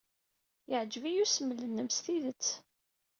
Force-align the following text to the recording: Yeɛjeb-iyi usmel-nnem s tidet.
Yeɛjeb-iyi 0.69 1.23
usmel-nnem 1.23 1.89
s 1.91 1.97
tidet. 2.05 2.47